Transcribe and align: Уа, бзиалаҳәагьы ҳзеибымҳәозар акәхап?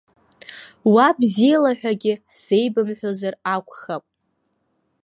Уа, 0.93 1.07
бзиалаҳәагьы 1.19 2.13
ҳзеибымҳәозар 2.31 3.35
акәхап? 3.55 4.03